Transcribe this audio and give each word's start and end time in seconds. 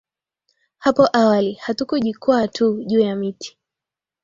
hapo 0.77 1.09
awali 1.13 1.53
Hatukujikwaa 1.53 2.47
tu 2.47 2.83
juu 2.83 2.99
ya 2.99 3.15
miti 3.15 3.57